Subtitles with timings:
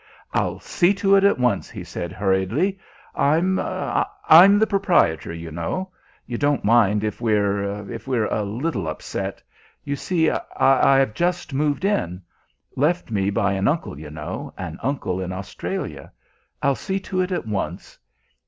[0.33, 2.79] "I'll see to it at once," he said hurriedly.
[3.13, 5.91] "I'm I'm the proprietor, you know.
[6.25, 9.43] You won't mind if we're if we're a little upset.
[9.83, 12.23] You see, I I've just moved in.
[12.75, 16.11] Left me by an uncle, you know, an uncle in Australia.
[16.63, 17.99] I'll see to it at once.